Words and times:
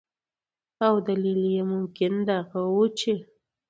او 0.85 0.93
دلیل 1.07 1.41
یې 1.55 1.61
ممکن 1.73 2.13
دغه 2.29 2.59
ؤ 2.75 2.81
چې 2.99 3.13